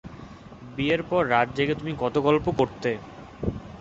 বিয়ের 0.61 1.01
পর 1.03 1.21
রাত 1.29 1.47
জেগে 1.57 1.75
তুমি 1.75 1.93
কত 2.01 2.15
গল্প 2.27 2.45
করতে! 2.59 2.91